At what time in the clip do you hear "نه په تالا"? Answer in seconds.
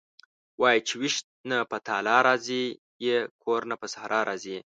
1.49-2.17